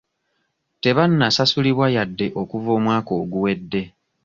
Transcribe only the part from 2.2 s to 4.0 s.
okuva omwaka oguwedde.